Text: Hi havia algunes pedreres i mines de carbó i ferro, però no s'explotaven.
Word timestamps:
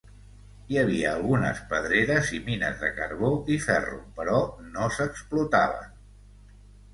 Hi 0.71 0.77
havia 0.83 1.09
algunes 1.09 1.59
pedreres 1.73 2.31
i 2.37 2.39
mines 2.47 2.81
de 2.85 2.89
carbó 2.95 3.29
i 3.57 3.59
ferro, 3.67 4.01
però 4.17 4.41
no 4.71 4.89
s'explotaven. 4.97 5.95